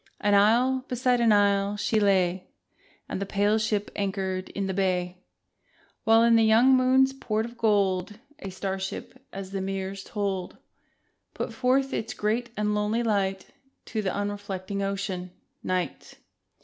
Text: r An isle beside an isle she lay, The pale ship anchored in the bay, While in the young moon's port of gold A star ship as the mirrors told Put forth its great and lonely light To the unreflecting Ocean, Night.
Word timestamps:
r 0.19 0.29
An 0.29 0.33
isle 0.33 0.83
beside 0.87 1.21
an 1.21 1.31
isle 1.31 1.77
she 1.77 1.99
lay, 1.99 2.47
The 3.07 3.23
pale 3.23 3.59
ship 3.59 3.91
anchored 3.95 4.49
in 4.49 4.65
the 4.65 4.73
bay, 4.73 5.19
While 6.05 6.23
in 6.23 6.35
the 6.37 6.43
young 6.43 6.75
moon's 6.75 7.13
port 7.13 7.45
of 7.45 7.55
gold 7.55 8.17
A 8.39 8.49
star 8.49 8.79
ship 8.79 9.23
as 9.31 9.51
the 9.51 9.61
mirrors 9.61 10.03
told 10.03 10.57
Put 11.35 11.53
forth 11.53 11.93
its 11.93 12.15
great 12.15 12.49
and 12.57 12.73
lonely 12.73 13.03
light 13.03 13.51
To 13.93 14.01
the 14.01 14.11
unreflecting 14.11 14.81
Ocean, 14.81 15.29
Night. 15.61 16.17